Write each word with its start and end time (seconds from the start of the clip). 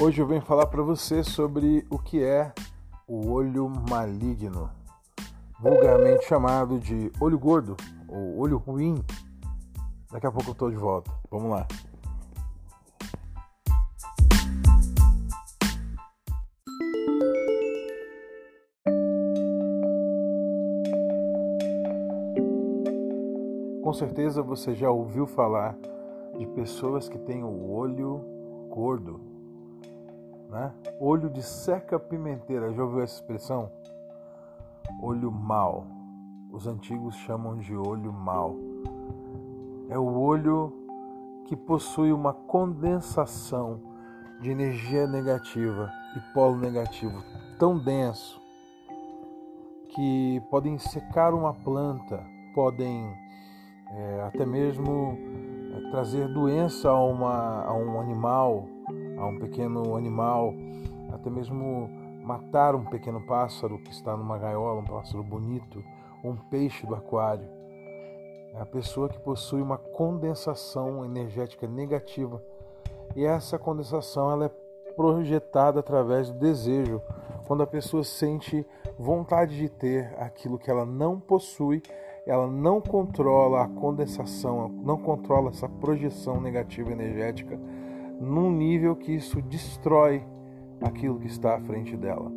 Hoje 0.00 0.20
eu 0.20 0.26
venho 0.26 0.42
falar 0.42 0.66
para 0.66 0.82
você 0.82 1.22
sobre 1.22 1.86
o 1.88 2.00
que 2.00 2.20
é 2.20 2.52
o 3.06 3.30
olho 3.30 3.70
maligno, 3.88 4.68
vulgarmente 5.60 6.26
chamado 6.26 6.80
de 6.80 7.12
olho 7.20 7.38
gordo 7.38 7.76
ou 8.08 8.40
olho 8.40 8.58
ruim. 8.58 8.96
Daqui 10.10 10.26
a 10.26 10.32
pouco 10.32 10.50
eu 10.50 10.52
estou 10.52 10.68
de 10.68 10.76
volta. 10.76 11.12
Vamos 11.30 11.48
lá. 11.48 11.64
Com 23.80 23.92
certeza 23.92 24.42
você 24.42 24.74
já 24.74 24.90
ouviu 24.90 25.24
falar 25.24 25.78
de 26.36 26.48
pessoas 26.48 27.08
que 27.08 27.16
têm 27.16 27.44
o 27.44 27.70
olho 27.70 28.34
gordo, 28.68 29.33
né? 30.54 30.72
Olho 31.00 31.28
de 31.28 31.42
seca 31.42 31.98
pimenteira, 31.98 32.72
já 32.72 32.84
ouviu 32.84 33.02
essa 33.02 33.16
expressão? 33.16 33.70
Olho 35.02 35.30
mal. 35.30 35.84
Os 36.52 36.68
antigos 36.68 37.16
chamam 37.16 37.58
de 37.58 37.74
olho 37.74 38.12
mal. 38.12 38.54
É 39.88 39.98
o 39.98 40.16
olho 40.16 40.72
que 41.46 41.56
possui 41.56 42.12
uma 42.12 42.32
condensação 42.32 43.80
de 44.40 44.50
energia 44.50 45.06
negativa 45.06 45.90
e 46.16 46.32
polo 46.32 46.56
negativo 46.56 47.20
tão 47.58 47.78
denso 47.78 48.40
que 49.88 50.40
podem 50.50 50.78
secar 50.78 51.34
uma 51.34 51.52
planta, 51.52 52.24
podem 52.54 53.12
é, 53.90 54.22
até 54.26 54.44
mesmo 54.46 55.18
é, 55.72 55.90
trazer 55.90 56.28
doença 56.28 56.88
a, 56.88 57.04
uma, 57.04 57.64
a 57.64 57.74
um 57.74 58.00
animal, 58.00 58.68
a 59.16 59.26
um 59.26 59.38
pequeno 59.38 59.96
animal, 59.96 60.54
até 61.12 61.30
mesmo 61.30 61.88
matar 62.22 62.74
um 62.74 62.84
pequeno 62.84 63.20
pássaro 63.20 63.78
que 63.78 63.90
está 63.90 64.16
numa 64.16 64.38
gaiola, 64.38 64.80
um 64.80 64.84
pássaro 64.84 65.22
bonito, 65.22 65.84
ou 66.22 66.32
um 66.32 66.36
peixe 66.36 66.86
do 66.86 66.94
aquário. 66.94 67.46
É 68.54 68.60
a 68.60 68.66
pessoa 68.66 69.08
que 69.08 69.18
possui 69.18 69.60
uma 69.60 69.76
condensação 69.76 71.04
energética 71.04 71.66
negativa. 71.66 72.42
E 73.14 73.24
essa 73.24 73.58
condensação 73.58 74.30
ela 74.30 74.46
é 74.46 74.50
projetada 74.94 75.80
através 75.80 76.30
do 76.30 76.38
desejo, 76.38 77.02
quando 77.46 77.62
a 77.62 77.66
pessoa 77.66 78.02
sente 78.04 78.66
vontade 78.98 79.56
de 79.56 79.68
ter 79.68 80.14
aquilo 80.18 80.58
que 80.58 80.70
ela 80.70 80.86
não 80.86 81.20
possui, 81.20 81.82
ela 82.26 82.46
não 82.46 82.80
controla 82.80 83.64
a 83.64 83.68
condensação, 83.68 84.68
não 84.68 84.96
controla 84.96 85.50
essa 85.50 85.68
projeção 85.68 86.40
negativa 86.40 86.90
energética 86.90 87.58
num 88.20 88.50
nível 88.50 88.94
que 88.96 89.12
isso 89.12 89.40
destrói 89.42 90.24
aquilo 90.80 91.18
que 91.18 91.26
está 91.26 91.56
à 91.56 91.60
frente 91.60 91.96
dela. 91.96 92.30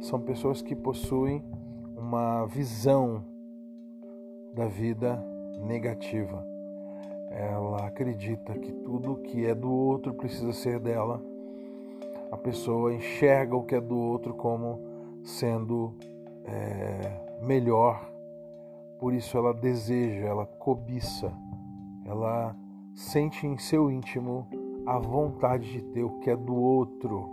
São 0.00 0.20
pessoas 0.20 0.60
que 0.60 0.74
possuem 0.74 1.42
uma 1.96 2.46
visão 2.46 3.24
da 4.54 4.66
vida 4.66 5.24
negativa. 5.60 6.44
Ela 7.30 7.86
acredita 7.86 8.52
que 8.58 8.72
tudo 8.72 9.16
que 9.16 9.46
é 9.46 9.54
do 9.54 9.70
outro 9.70 10.12
precisa 10.12 10.52
ser 10.52 10.78
dela. 10.80 11.22
A 12.30 12.36
pessoa 12.36 12.92
enxerga 12.92 13.56
o 13.56 13.62
que 13.62 13.74
é 13.74 13.80
do 13.80 13.96
outro 13.96 14.34
como 14.34 14.80
sendo 15.22 15.94
é, 16.44 17.40
melhor. 17.40 18.10
Por 18.98 19.14
isso 19.14 19.36
ela 19.36 19.54
deseja, 19.54 20.26
ela 20.26 20.46
cobiça, 20.46 21.32
ela 22.04 22.54
sente 22.94 23.46
em 23.46 23.56
seu 23.58 23.90
íntimo 23.90 24.46
a 24.86 24.98
vontade 24.98 25.70
de 25.70 25.82
ter 25.82 26.02
o 26.02 26.18
que 26.20 26.30
é 26.30 26.36
do 26.36 26.54
outro. 26.54 27.30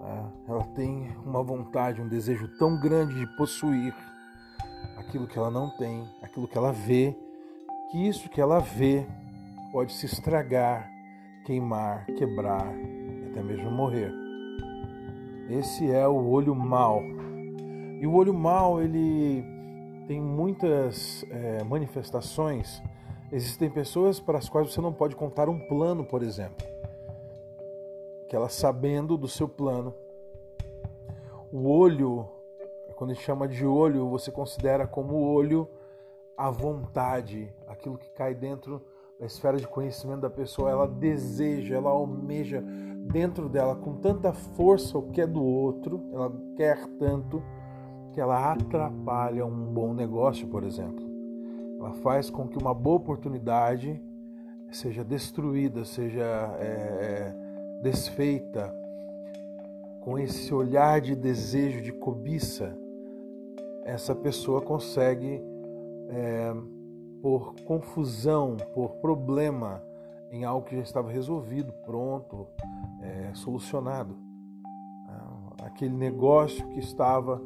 Né? 0.00 0.32
Ela 0.48 0.64
tem 0.74 1.10
uma 1.24 1.42
vontade, 1.42 2.00
um 2.00 2.08
desejo 2.08 2.48
tão 2.58 2.78
grande 2.80 3.14
de 3.14 3.26
possuir 3.36 3.94
aquilo 4.96 5.26
que 5.26 5.38
ela 5.38 5.50
não 5.50 5.70
tem, 5.76 6.08
aquilo 6.22 6.48
que 6.48 6.56
ela 6.56 6.72
vê, 6.72 7.16
que 7.90 8.06
isso 8.06 8.28
que 8.28 8.40
ela 8.40 8.60
vê 8.60 9.06
pode 9.72 9.92
se 9.92 10.06
estragar, 10.06 10.88
queimar, 11.44 12.06
quebrar 12.06 12.72
até 13.30 13.42
mesmo 13.42 13.70
morrer. 13.70 14.12
Esse 15.50 15.90
é 15.90 16.06
o 16.06 16.28
olho 16.28 16.54
mau. 16.54 17.02
E 18.00 18.06
o 18.06 18.12
olho 18.12 18.34
mau 18.34 18.80
ele 18.80 19.42
tem 20.06 20.20
muitas 20.20 21.24
é, 21.30 21.64
manifestações 21.64 22.82
Existem 23.30 23.68
pessoas 23.68 24.18
para 24.18 24.38
as 24.38 24.48
quais 24.48 24.72
você 24.72 24.80
não 24.80 24.92
pode 24.92 25.14
contar 25.14 25.50
um 25.50 25.58
plano, 25.58 26.04
por 26.04 26.22
exemplo. 26.22 26.66
Que 28.26 28.34
ela 28.34 28.48
sabendo 28.48 29.18
do 29.18 29.28
seu 29.28 29.46
plano. 29.46 29.94
O 31.52 31.68
olho, 31.68 32.26
quando 32.96 33.10
a 33.10 33.14
gente 33.14 33.24
chama 33.24 33.46
de 33.46 33.66
olho, 33.66 34.08
você 34.08 34.30
considera 34.30 34.86
como 34.86 35.22
olho 35.22 35.68
a 36.36 36.50
vontade, 36.50 37.52
aquilo 37.66 37.98
que 37.98 38.10
cai 38.10 38.34
dentro 38.34 38.80
da 39.20 39.26
esfera 39.26 39.58
de 39.58 39.66
conhecimento 39.66 40.20
da 40.20 40.30
pessoa. 40.30 40.70
Ela 40.70 40.86
deseja, 40.86 41.76
ela 41.76 41.90
almeja 41.90 42.62
dentro 43.10 43.48
dela 43.48 43.74
com 43.76 43.94
tanta 43.96 44.32
força 44.32 44.96
o 44.96 45.10
que 45.10 45.20
é 45.20 45.26
do 45.26 45.42
outro, 45.42 46.00
ela 46.12 46.32
quer 46.56 46.86
tanto 46.98 47.42
que 48.12 48.20
ela 48.20 48.52
atrapalha 48.52 49.44
um 49.44 49.66
bom 49.66 49.92
negócio, 49.92 50.46
por 50.48 50.64
exemplo. 50.64 51.07
Ela 51.78 51.92
faz 51.94 52.28
com 52.28 52.48
que 52.48 52.58
uma 52.58 52.74
boa 52.74 52.96
oportunidade 52.96 54.00
seja 54.70 55.04
destruída, 55.04 55.84
seja 55.84 56.56
é, 56.58 56.64
é, 56.64 57.80
desfeita 57.82 58.74
com 60.02 60.18
esse 60.18 60.52
olhar 60.52 61.00
de 61.00 61.14
desejo, 61.14 61.80
de 61.80 61.92
cobiça. 61.92 62.76
Essa 63.84 64.14
pessoa 64.14 64.60
consegue, 64.60 65.40
é, 66.08 66.52
por 67.22 67.54
confusão, 67.64 68.56
por 68.74 68.96
problema 68.96 69.82
em 70.30 70.44
algo 70.44 70.66
que 70.66 70.76
já 70.76 70.82
estava 70.82 71.10
resolvido, 71.10 71.72
pronto, 71.84 72.46
é, 73.02 73.34
solucionado. 73.34 74.28
Aquele 75.62 75.94
negócio 75.94 76.66
que 76.68 76.78
estava 76.78 77.42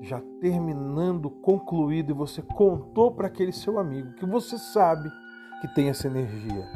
já 0.00 0.20
terminando, 0.40 1.30
concluído, 1.30 2.10
e 2.10 2.14
você 2.14 2.42
contou 2.42 3.12
para 3.12 3.26
aquele 3.26 3.52
seu 3.52 3.78
amigo 3.78 4.12
que 4.14 4.26
você 4.26 4.58
sabe 4.58 5.10
que 5.60 5.68
tem 5.74 5.88
essa 5.88 6.06
energia, 6.06 6.68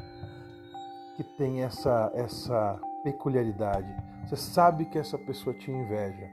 que 1.16 1.22
tem 1.22 1.62
essa, 1.62 2.10
essa 2.14 2.80
peculiaridade. 3.04 3.94
Você 4.24 4.36
sabe 4.36 4.86
que 4.86 4.98
essa 4.98 5.18
pessoa 5.18 5.54
te 5.56 5.70
inveja, 5.70 6.28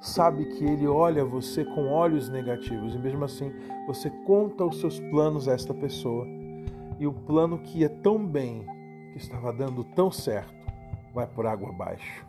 sabe 0.00 0.46
que 0.46 0.64
ele 0.64 0.86
olha 0.86 1.24
você 1.24 1.64
com 1.64 1.88
olhos 1.88 2.28
negativos, 2.28 2.94
e 2.94 2.98
mesmo 2.98 3.24
assim 3.24 3.52
você 3.86 4.10
conta 4.10 4.64
os 4.64 4.80
seus 4.80 4.98
planos 4.98 5.48
a 5.48 5.52
esta 5.52 5.74
pessoa, 5.74 6.26
e 6.98 7.06
o 7.06 7.12
plano 7.12 7.58
que 7.58 7.80
ia 7.80 7.90
tão 7.90 8.24
bem, 8.26 8.64
que 9.12 9.18
estava 9.18 9.52
dando 9.52 9.84
tão 9.84 10.10
certo, 10.10 10.54
vai 11.14 11.26
por 11.26 11.46
água 11.46 11.68
abaixo. 11.68 12.26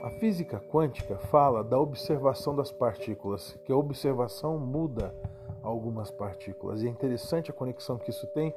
A 0.00 0.10
física 0.10 0.60
quântica 0.60 1.18
fala 1.18 1.64
da 1.64 1.78
observação 1.78 2.54
das 2.54 2.70
partículas, 2.70 3.58
que 3.64 3.72
a 3.72 3.76
observação 3.76 4.56
muda 4.56 5.12
algumas 5.60 6.08
partículas. 6.08 6.82
E 6.82 6.86
é 6.86 6.90
interessante 6.90 7.50
a 7.50 7.54
conexão 7.54 7.98
que 7.98 8.10
isso 8.10 8.26
tem 8.28 8.54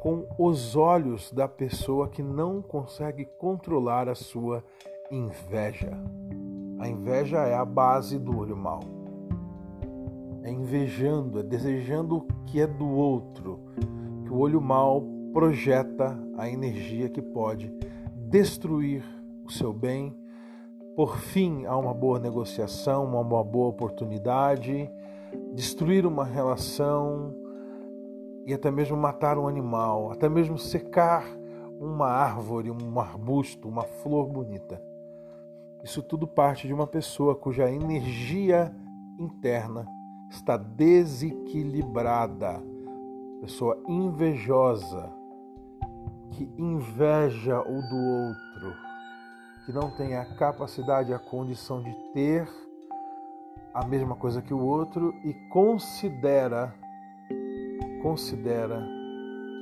com 0.00 0.26
os 0.38 0.76
olhos 0.76 1.30
da 1.32 1.46
pessoa 1.46 2.08
que 2.08 2.22
não 2.22 2.62
consegue 2.62 3.26
controlar 3.26 4.08
a 4.08 4.14
sua 4.14 4.64
inveja. 5.10 5.92
A 6.78 6.88
inveja 6.88 7.40
é 7.40 7.54
a 7.54 7.64
base 7.64 8.18
do 8.18 8.38
olho 8.38 8.56
mau. 8.56 8.80
É 10.42 10.50
invejando, 10.50 11.40
é 11.40 11.42
desejando 11.42 12.16
o 12.16 12.26
que 12.46 12.58
é 12.58 12.66
do 12.66 12.88
outro, 12.88 13.60
que 14.24 14.32
o 14.32 14.38
olho 14.38 14.62
mau 14.62 15.04
projeta 15.34 16.18
a 16.38 16.48
energia 16.48 17.10
que 17.10 17.20
pode 17.20 17.70
destruir 18.16 19.04
o 19.44 19.52
seu 19.52 19.74
bem 19.74 20.19
por 20.94 21.18
fim 21.18 21.66
a 21.66 21.76
uma 21.76 21.92
boa 21.94 22.18
negociação, 22.18 23.04
uma 23.04 23.44
boa 23.44 23.68
oportunidade, 23.68 24.90
destruir 25.54 26.04
uma 26.06 26.24
relação 26.24 27.32
e 28.46 28.52
até 28.52 28.68
mesmo 28.70 28.96
matar 28.96 29.38
um 29.38 29.46
animal, 29.46 30.10
até 30.10 30.28
mesmo 30.28 30.58
secar 30.58 31.24
uma 31.78 32.08
árvore, 32.08 32.68
um 32.70 33.00
arbusto, 33.00 33.68
uma 33.68 33.84
flor 33.84 34.26
bonita. 34.26 34.82
Isso 35.82 36.02
tudo 36.02 36.26
parte 36.26 36.66
de 36.66 36.74
uma 36.74 36.86
pessoa 36.86 37.34
cuja 37.34 37.70
energia 37.70 38.70
interna 39.18 39.86
está 40.28 40.54
desequilibrada, 40.56 42.62
pessoa 43.40 43.82
invejosa, 43.88 45.10
que 46.32 46.52
inveja 46.58 47.60
o 47.60 47.80
do 47.80 47.96
outro 47.96 48.89
que 49.70 49.76
não 49.76 49.88
tem 49.88 50.16
a 50.16 50.24
capacidade, 50.24 51.14
a 51.14 51.18
condição 51.18 51.80
de 51.80 51.94
ter 52.12 52.48
a 53.72 53.86
mesma 53.86 54.16
coisa 54.16 54.42
que 54.42 54.52
o 54.52 54.60
outro 54.60 55.14
e 55.24 55.32
considera 55.48 56.74
considera 58.02 58.82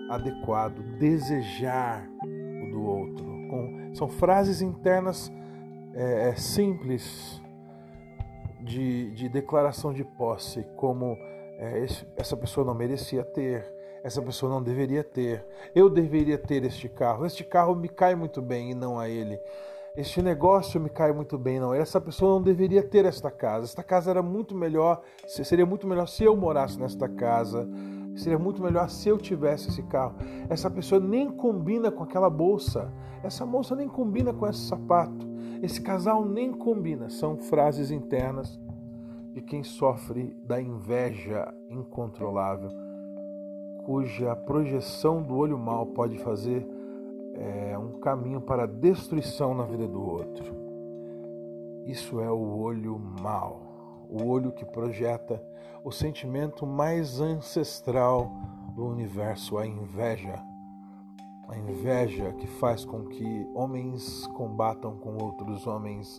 adequado 0.08 0.80
desejar 0.98 2.08
o 2.22 2.70
do 2.70 2.82
outro. 2.82 3.26
Com, 3.50 3.94
são 3.94 4.08
frases 4.08 4.62
internas 4.62 5.30
é, 5.92 6.30
é, 6.30 6.34
simples 6.36 7.42
de, 8.60 9.10
de, 9.10 9.28
declaração 9.28 9.92
de 9.92 10.04
posse, 10.04 10.64
como 10.76 11.18
é, 11.58 11.80
esse, 11.84 12.06
essa 12.16 12.36
pessoa 12.36 12.64
não 12.64 12.74
merecia 12.74 13.24
ter, 13.24 13.70
essa 14.02 14.22
pessoa 14.22 14.50
não 14.50 14.62
deveria 14.62 15.04
ter, 15.04 15.44
eu 15.74 15.90
deveria 15.90 16.38
ter 16.38 16.64
este 16.64 16.88
carro, 16.88 17.26
este 17.26 17.44
carro 17.44 17.74
me 17.74 17.88
cai 17.88 18.14
muito 18.14 18.40
bem 18.40 18.70
e 18.70 18.74
não 18.74 18.98
a 18.98 19.08
ele. 19.08 19.38
Este 19.96 20.22
negócio 20.22 20.80
me 20.80 20.88
cai 20.88 21.12
muito 21.12 21.36
bem, 21.36 21.58
não. 21.58 21.74
Essa 21.74 22.00
pessoa 22.00 22.34
não 22.34 22.42
deveria 22.42 22.82
ter 22.82 23.04
esta 23.04 23.30
casa. 23.30 23.64
Esta 23.64 23.82
casa 23.82 24.10
era 24.10 24.22
muito 24.22 24.54
melhor, 24.54 25.02
seria 25.26 25.66
muito 25.66 25.86
melhor 25.86 26.06
se 26.06 26.24
eu 26.24 26.36
morasse 26.36 26.78
nesta 26.78 27.08
casa. 27.08 27.68
Seria 28.14 28.38
muito 28.38 28.62
melhor 28.62 28.88
se 28.90 29.08
eu 29.08 29.16
tivesse 29.16 29.68
esse 29.68 29.82
carro. 29.84 30.16
Essa 30.48 30.70
pessoa 30.70 31.00
nem 31.00 31.30
combina 31.30 31.90
com 31.90 32.02
aquela 32.02 32.28
bolsa. 32.28 32.92
Essa 33.22 33.46
moça 33.46 33.76
nem 33.76 33.88
combina 33.88 34.32
com 34.32 34.46
esse 34.46 34.60
sapato. 34.60 35.26
Esse 35.62 35.80
casal 35.80 36.24
nem 36.24 36.52
combina. 36.52 37.08
São 37.10 37.36
frases 37.36 37.90
internas 37.90 38.58
de 39.32 39.42
quem 39.42 39.62
sofre 39.62 40.36
da 40.44 40.60
inveja 40.60 41.54
incontrolável, 41.70 42.70
cuja 43.84 44.34
projeção 44.34 45.22
do 45.22 45.36
olho 45.36 45.56
mal 45.56 45.86
pode 45.86 46.18
fazer 46.18 46.66
é, 47.38 47.78
um 47.78 48.00
caminho 48.00 48.40
para 48.40 48.66
destruição 48.66 49.54
na 49.54 49.64
vida 49.64 49.86
do 49.86 50.02
outro. 50.02 50.44
Isso 51.86 52.20
é 52.20 52.30
o 52.30 52.58
olho 52.58 52.98
mau, 52.98 54.06
o 54.10 54.26
olho 54.26 54.52
que 54.52 54.64
projeta 54.64 55.42
o 55.84 55.90
sentimento 55.90 56.66
mais 56.66 57.20
ancestral 57.20 58.30
do 58.74 58.84
universo, 58.84 59.56
a 59.56 59.66
inveja. 59.66 60.34
A 61.48 61.56
inveja 61.56 62.32
que 62.32 62.46
faz 62.46 62.84
com 62.84 63.06
que 63.06 63.48
homens 63.54 64.26
combatam 64.36 64.98
com 64.98 65.16
outros 65.16 65.66
homens, 65.66 66.18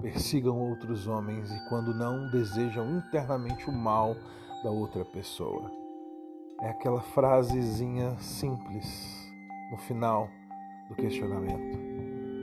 persigam 0.00 0.56
outros 0.56 1.08
homens 1.08 1.50
e, 1.50 1.68
quando 1.68 1.92
não, 1.92 2.30
desejam 2.30 2.98
internamente 2.98 3.68
o 3.68 3.72
mal 3.72 4.14
da 4.62 4.70
outra 4.70 5.04
pessoa. 5.04 5.68
É 6.60 6.68
aquela 6.68 7.00
frasezinha 7.00 8.16
simples 8.18 8.86
no 9.72 9.78
final 9.78 10.28
do 10.88 10.94
questionamento. 10.94 11.78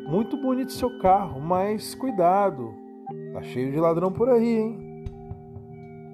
Muito 0.07 0.37
bonito 0.37 0.71
seu 0.71 0.99
carro, 0.99 1.41
mas 1.41 1.95
cuidado, 1.95 2.73
tá 3.33 3.41
cheio 3.41 3.71
de 3.71 3.79
ladrão 3.79 4.11
por 4.11 4.29
aí, 4.29 4.59
hein? 4.59 5.05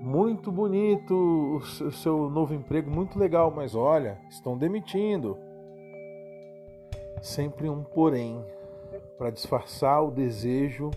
Muito 0.01 0.51
bonito 0.51 1.13
o 1.53 1.91
seu 1.91 2.29
novo 2.29 2.53
emprego, 2.53 2.89
muito 2.89 3.19
legal, 3.19 3.51
mas 3.51 3.75
olha, 3.75 4.19
estão 4.29 4.57
demitindo. 4.57 5.37
Sempre 7.21 7.69
um 7.69 7.83
porém 7.83 8.43
para 9.17 9.29
disfarçar 9.29 10.03
o 10.03 10.09
desejo 10.09 10.89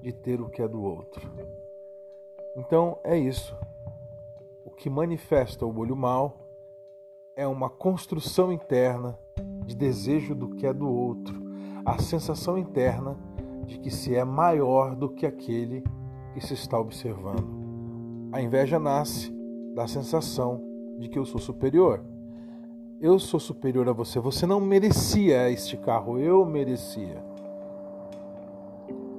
de 0.00 0.12
ter 0.12 0.40
o 0.40 0.48
que 0.48 0.62
é 0.62 0.68
do 0.68 0.82
outro. 0.82 1.28
Então 2.56 2.98
é 3.02 3.18
isso. 3.18 3.56
O 4.64 4.70
que 4.70 4.88
manifesta 4.88 5.66
o 5.66 5.78
olho 5.78 5.96
mau 5.96 6.38
é 7.34 7.46
uma 7.46 7.68
construção 7.68 8.52
interna 8.52 9.18
de 9.66 9.76
desejo 9.76 10.34
do 10.34 10.48
que 10.50 10.66
é 10.66 10.72
do 10.72 10.88
outro, 10.88 11.44
a 11.84 11.98
sensação 11.98 12.56
interna 12.56 13.16
de 13.66 13.78
que 13.78 13.90
se 13.90 14.14
é 14.14 14.24
maior 14.24 14.94
do 14.94 15.08
que 15.08 15.26
aquele 15.26 15.82
que 16.32 16.40
se 16.40 16.54
está 16.54 16.78
observando. 16.78 17.46
A 18.32 18.40
inveja 18.40 18.78
nasce 18.78 19.32
da 19.74 19.86
sensação 19.86 20.62
de 20.98 21.08
que 21.08 21.18
eu 21.18 21.24
sou 21.24 21.40
superior. 21.40 22.02
Eu 23.00 23.18
sou 23.18 23.38
superior 23.38 23.88
a 23.88 23.92
você. 23.92 24.18
Você 24.20 24.46
não 24.46 24.60
merecia 24.60 25.50
este 25.50 25.76
carro, 25.76 26.18
eu 26.18 26.44
merecia. 26.44 27.22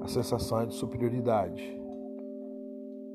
A 0.01 0.07
sensação 0.07 0.61
é 0.61 0.65
de 0.65 0.73
superioridade. 0.73 1.77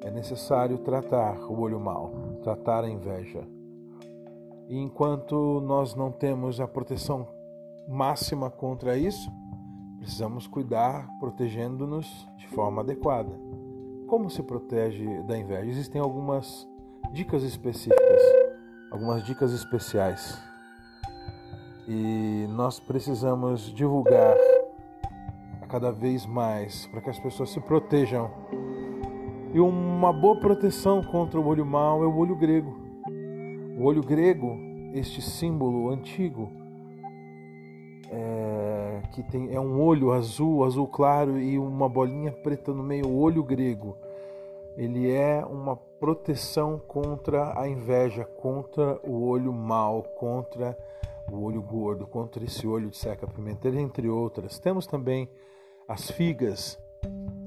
É 0.03 0.11
necessário 0.11 0.79
tratar 0.79 1.39
o 1.51 1.61
olho 1.61 1.81
mal, 1.81 2.13
tratar 2.43 2.85
a 2.85 2.89
inveja. 2.89 3.47
E 4.73 4.79
enquanto 4.79 5.61
nós 5.61 5.95
não 5.95 6.11
temos 6.11 6.59
a 6.59 6.67
proteção 6.67 7.29
máxima 7.87 8.49
contra 8.49 8.97
isso, 8.97 9.31
precisamos 9.99 10.47
cuidar 10.47 11.07
protegendo-nos 11.21 12.27
de 12.39 12.49
forma 12.49 12.81
adequada. 12.81 13.39
Como 14.07 14.31
se 14.31 14.43
protege 14.43 15.07
da 15.25 15.37
inveja? 15.37 15.69
Existem 15.69 16.01
algumas 16.01 16.67
dicas 17.13 17.43
específicas, 17.43 18.23
algumas 18.91 19.23
dicas 19.27 19.53
especiais. 19.53 20.43
E 21.87 22.47
nós 22.49 22.81
precisamos 22.81 23.75
divulgar 23.75 24.39
cada 25.69 25.93
vez 25.93 26.25
mais 26.25 26.87
para 26.87 27.03
que 27.03 27.11
as 27.11 27.19
pessoas 27.21 27.51
se 27.51 27.61
protejam. 27.61 28.31
E 29.53 29.61
uma 29.61 30.15
boa 30.15 30.41
proteção 30.41 31.03
contra 31.03 31.39
o 31.39 31.47
olho 31.47 31.67
mau 31.67 32.03
é 32.03 32.07
o 32.07 32.17
olho 32.17 32.35
grego. 32.35 32.82
O 33.83 33.87
olho 33.87 34.01
grego, 34.01 34.57
este 34.95 35.21
símbolo 35.21 35.91
antigo, 35.91 36.53
é, 38.13 39.03
que 39.11 39.25
tem, 39.25 39.53
é 39.53 39.59
um 39.59 39.83
olho 39.83 40.13
azul, 40.13 40.63
azul 40.63 40.87
claro 40.87 41.37
e 41.37 41.59
uma 41.59 41.89
bolinha 41.89 42.31
preta 42.31 42.73
no 42.73 42.81
meio, 42.81 43.09
o 43.09 43.19
olho 43.19 43.43
grego. 43.43 43.97
Ele 44.77 45.11
é 45.11 45.45
uma 45.45 45.75
proteção 45.75 46.79
contra 46.79 47.61
a 47.61 47.69
inveja, 47.69 48.25
contra 48.25 49.01
o 49.03 49.27
olho 49.27 49.53
mau, 49.53 50.05
contra 50.17 50.79
o 51.29 51.43
olho 51.43 51.61
gordo, 51.61 52.07
contra 52.07 52.45
esse 52.45 52.65
olho 52.65 52.89
de 52.89 52.97
seca 52.97 53.27
pimenteira, 53.27 53.81
entre 53.81 54.09
outras. 54.09 54.61
Temos 54.61 54.87
também 54.87 55.29
as 55.89 56.09
figas, 56.09 56.79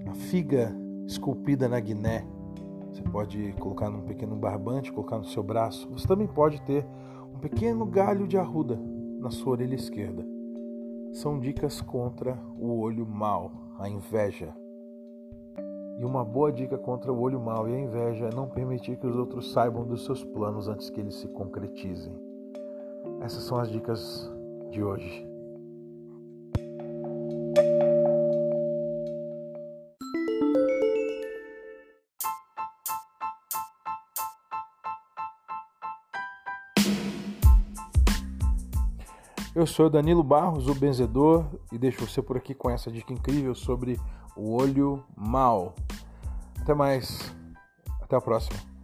a 0.05 0.13
figa 0.13 0.75
esculpida 1.07 1.69
na 1.69 1.79
Guiné, 1.79 2.25
você 2.95 3.03
pode 3.03 3.53
colocar 3.59 3.89
num 3.89 4.01
pequeno 4.01 4.38
barbante, 4.38 4.92
colocar 4.92 5.18
no 5.18 5.25
seu 5.25 5.44
braço. 5.44 5.89
Você 5.89 6.07
também 6.07 6.27
pode 6.27 6.62
ter 6.62 6.86
um 7.33 7.39
pequeno 7.39 7.86
galho 7.86 8.25
de 8.25 8.38
arruda 8.38 8.80
na 9.19 9.30
sua 9.30 9.51
orelha 9.51 9.75
esquerda. 9.75 10.25
São 11.12 11.38
dicas 11.38 11.81
contra 11.81 12.39
o 12.57 12.80
olho 12.80 13.06
mau, 13.06 13.51
a 13.77 13.89
inveja. 13.89 14.56
E 15.97 16.06
uma 16.06 16.24
boa 16.24 16.51
dica 16.51 16.77
contra 16.77 17.12
o 17.12 17.19
olho 17.19 17.39
mau 17.39 17.68
e 17.68 17.75
a 17.75 17.80
inveja 17.80 18.27
é 18.27 18.36
não 18.36 18.47
permitir 18.47 18.97
que 18.97 19.07
os 19.07 19.15
outros 19.15 19.51
saibam 19.51 19.86
dos 19.86 20.06
seus 20.06 20.24
planos 20.24 20.69
antes 20.69 20.89
que 20.89 21.00
eles 21.00 21.15
se 21.15 21.27
concretizem. 21.27 22.14
Essas 23.21 23.44
são 23.44 23.57
as 23.57 23.69
dicas 23.69 24.31
de 24.69 24.81
hoje. 24.81 25.34
Eu 39.56 39.66
sou 39.66 39.90
Danilo 39.90 40.21
Barros, 40.21 40.68
o 40.68 40.76
benzedor, 40.76 41.45
e 41.71 41.78
deixo 41.78 42.06
você 42.06 42.21
por 42.21 42.35
aqui 42.35 42.54
com 42.54 42.69
essa 42.69 42.92
dica 42.92 43.14
incrível 43.14 43.56
sobre 43.56 43.97
o 44.35 44.54
olho 44.54 45.02
mal. 45.16 45.74
Até 46.62 46.74
mais. 46.74 47.33
Até 48.02 48.18
a 48.18 48.21
próxima. 48.21 48.74